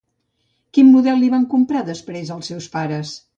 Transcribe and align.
Quin 0.77 0.89
model 0.93 1.21
li 1.23 1.29
van 1.33 1.45
comprar, 1.53 1.85
després, 1.91 2.33
els 2.39 2.51
seus 2.53 2.71
pares? 2.79 3.15